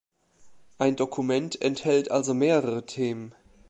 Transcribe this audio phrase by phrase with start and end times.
[0.79, 3.35] Ein Dokument enthält also mehrere Themen.